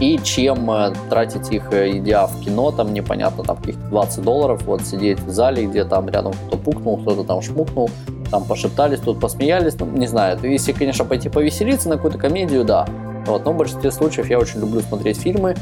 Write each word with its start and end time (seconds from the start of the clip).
И 0.00 0.18
чем 0.18 0.70
э, 0.70 0.92
тратить 1.08 1.52
их, 1.52 1.72
э, 1.72 1.98
идя 1.98 2.26
в 2.26 2.40
кино, 2.40 2.72
там 2.72 2.92
непонятно, 2.92 3.44
там 3.44 3.56
каких-то 3.56 3.82
20 3.88 4.24
долларов, 4.24 4.62
вот 4.64 4.82
сидеть 4.82 5.20
в 5.20 5.30
зале, 5.30 5.66
где 5.66 5.84
там 5.84 6.08
рядом 6.08 6.32
кто-то 6.32 6.56
пукнул, 6.56 6.98
кто-то 6.98 7.22
там 7.22 7.40
шмукнул, 7.40 7.88
там 8.30 8.44
пошептались, 8.44 8.98
тут 8.98 9.20
посмеялись, 9.20 9.78
ну, 9.78 9.86
не 9.86 10.08
знаю. 10.08 10.38
Если, 10.42 10.72
конечно, 10.72 11.04
пойти 11.04 11.28
повеселиться 11.28 11.88
на 11.88 11.96
какую-то 11.96 12.18
комедию, 12.18 12.64
да, 12.64 12.86
вот, 13.26 13.44
но 13.44 13.52
в 13.52 13.56
большинстве 13.56 13.92
случаев 13.92 14.28
я 14.28 14.38
очень 14.38 14.60
люблю 14.60 14.80
смотреть 14.80 15.18
фильмы, 15.18 15.54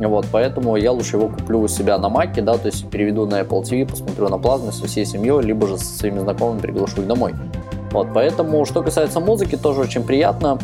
вот, 0.00 0.26
поэтому 0.32 0.76
я 0.76 0.90
лучше 0.90 1.16
его 1.16 1.28
куплю 1.28 1.60
у 1.60 1.68
себя 1.68 1.98
на 1.98 2.08
Маке, 2.08 2.40
да, 2.40 2.56
то 2.56 2.66
есть 2.66 2.88
переведу 2.88 3.26
на 3.26 3.40
Apple 3.40 3.62
TV, 3.62 3.88
посмотрю 3.88 4.28
на 4.28 4.38
плазме 4.38 4.72
со 4.72 4.86
всей 4.86 5.04
семьей, 5.04 5.42
либо 5.42 5.66
же 5.66 5.78
со 5.78 5.84
своими 5.84 6.18
знакомыми 6.20 6.60
приглашу 6.60 7.02
их 7.02 7.06
домой. 7.06 7.34
Вот, 7.92 8.08
поэтому, 8.12 8.64
что 8.64 8.82
касается 8.82 9.20
музыки, 9.20 9.56
тоже 9.56 9.80
очень 9.80 10.02
приятно. 10.02 10.58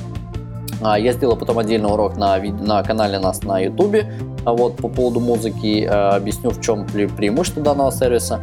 А, 0.82 0.98
я 0.98 1.12
сделал 1.12 1.36
потом 1.36 1.58
отдельный 1.58 1.90
урок 1.90 2.16
на, 2.16 2.38
на 2.38 2.82
канале 2.82 3.18
нас 3.18 3.42
на 3.42 3.60
YouTube 3.60 4.06
а 4.44 4.52
вот, 4.52 4.76
по 4.76 4.88
поводу 4.88 5.20
музыки, 5.20 5.86
а, 5.90 6.16
объясню, 6.16 6.50
в 6.50 6.60
чем 6.60 6.86
преимущество 6.86 7.62
данного 7.62 7.92
сервиса. 7.92 8.40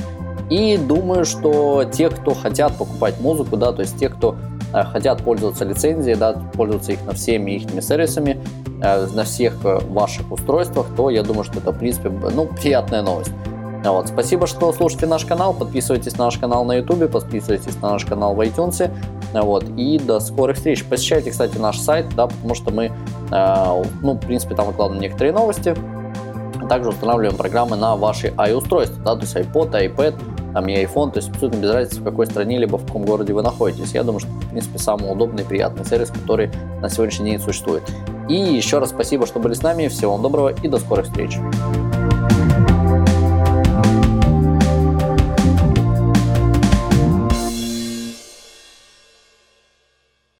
И 0.50 0.78
думаю, 0.78 1.26
что 1.26 1.84
те, 1.84 2.10
кто 2.10 2.34
хотят 2.34 2.74
покупать 2.78 3.20
музыку, 3.20 3.58
да, 3.58 3.74
то 3.74 3.82
есть 3.82 3.98
те, 3.98 4.08
кто 4.08 4.36
Э, 4.74 4.84
хотят 4.84 5.24
пользоваться 5.24 5.66
лицензией, 5.66 6.18
да, 6.18 6.34
пользоваться 6.54 6.92
их 6.92 7.06
на 7.06 7.14
всеми 7.14 7.52
их 7.52 7.84
сервисами, 7.84 8.40
э, 8.82 9.08
на 9.14 9.24
всех 9.24 9.54
э, 9.64 9.80
ваших 9.90 10.32
устройствах, 10.32 10.88
то 10.96 11.10
я 11.10 11.24
думаю, 11.24 11.44
что 11.44 11.60
это, 11.60 11.72
в 11.72 11.80
принципе, 11.80 12.10
ну, 12.10 12.46
приятная 12.46 13.02
новость. 13.02 13.32
Вот. 13.84 14.08
Спасибо, 14.10 14.48
что 14.48 14.74
слушаете 14.74 15.06
наш 15.06 15.24
канал. 15.24 15.54
Подписывайтесь 15.54 16.18
на 16.18 16.26
наш 16.26 16.38
канал 16.38 16.66
на 16.66 16.76
YouTube, 16.76 17.10
подписывайтесь 17.10 17.80
на 17.82 17.92
наш 17.92 18.06
канал 18.06 18.36
в 18.36 18.42
iTunes. 18.42 18.92
Вот. 19.34 19.66
И 19.78 20.00
до 20.00 20.20
скорых 20.20 20.58
встреч. 20.58 20.84
Посещайте, 20.86 21.32
кстати, 21.32 21.58
наш 21.58 21.80
сайт, 21.80 22.08
да, 22.16 22.28
потому 22.28 22.56
что 22.56 22.72
мы, 22.72 22.92
ну, 23.30 24.14
в 24.14 24.20
принципе, 24.20 24.56
там 24.56 24.68
выкладываем 24.68 25.02
некоторые 25.02 25.34
новости. 25.34 25.76
Также 26.70 26.90
устанавливаем 26.90 27.38
программы 27.38 27.78
на 27.78 27.96
ваши 27.96 28.34
i-устройства, 28.38 28.98
да, 29.04 29.16
то 29.16 29.22
есть 29.22 29.36
iPod, 29.36 29.72
iPad, 29.72 30.16
там 30.54 30.68
и 30.68 30.84
iPhone, 30.84 31.12
то 31.12 31.20
есть 31.20 31.30
абсолютно 31.30 31.60
без 31.60 31.72
разницы, 31.72 32.02
в 32.02 32.04
какой 32.04 32.26
стране, 32.26 32.58
либо 32.58 32.78
в 32.78 32.86
каком 32.86 33.06
городе 33.06 33.32
вы 33.32 33.42
находитесь. 33.42 33.94
Я 33.94 34.04
думаю, 34.04 34.20
что, 34.20 34.30
в 34.30 34.50
принципе, 34.50 34.78
самый 34.78 35.10
удобный 35.10 35.44
и 35.44 35.46
приятный 35.46 35.86
сервис, 35.86 36.10
который 36.10 36.52
на 36.82 36.90
сегодняшний 36.90 37.32
день 37.32 37.40
существует. 37.40 37.84
И 38.28 38.34
еще 38.34 38.80
раз 38.80 38.90
спасибо, 38.90 39.26
что 39.28 39.40
были 39.40 39.54
с 39.54 39.62
нами, 39.62 39.88
всего 39.88 40.14
вам 40.14 40.24
доброго 40.24 40.50
и 40.50 40.68
до 40.68 40.78
скорых 40.78 41.06
встреч. 41.06 41.38